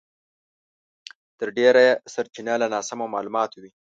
[1.39, 3.71] تر ډېره یې سرچينه له ناسمو مالوماتو وي.